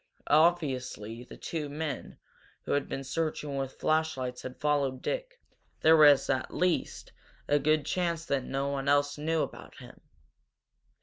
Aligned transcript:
Obviously 0.31 1.23
the 1.23 1.37
two 1.37 1.69
men 1.69 2.17
who 2.63 2.71
had 2.71 2.89
been 2.89 3.03
searching 3.03 3.55
with 3.55 3.73
flashlights 3.79 4.41
had 4.41 4.59
followed 4.59 5.03
Dick, 5.03 5.39
there 5.81 5.95
was 5.95 6.27
at 6.27 6.51
least 6.51 7.11
a 7.47 7.59
good 7.59 7.85
chance 7.85 8.25
that 8.25 8.43
no 8.43 8.67
one 8.67 8.89
else 8.89 9.19
knew 9.19 9.43
about 9.43 9.75
him. 9.77 10.01